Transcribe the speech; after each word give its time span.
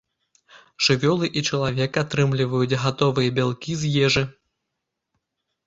Жывёлы 0.85 1.29
і 1.41 1.43
чалавек 1.49 1.91
атрымліваюць 2.03 2.79
гатовыя 2.87 3.29
бялкі 3.39 3.79
з 3.85 3.95
ежы. 4.09 4.27